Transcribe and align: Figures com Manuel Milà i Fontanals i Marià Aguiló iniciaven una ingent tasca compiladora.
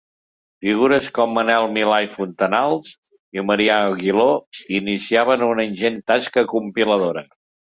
Figures 0.67 1.09
com 1.17 1.35
Manuel 1.39 1.65
Milà 1.75 1.97
i 2.05 2.09
Fontanals 2.13 2.95
i 3.41 3.45
Marià 3.51 3.77
Aguiló 3.93 4.27
iniciaven 4.81 5.47
una 5.53 5.69
ingent 5.71 6.05
tasca 6.13 6.47
compiladora. 6.57 7.25